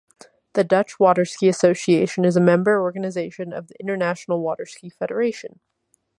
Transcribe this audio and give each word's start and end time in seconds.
The 0.53 0.63
Dutch 0.63 0.97
Waterski 0.97 1.47
Association 1.47 2.25
is 2.25 2.35
a 2.35 2.41
member 2.41 2.81
organization 2.81 3.53
of 3.53 3.67
the 3.67 3.79
International 3.79 4.41
Water 4.41 4.65
Ski 4.65 4.89
Federation. 4.89 5.59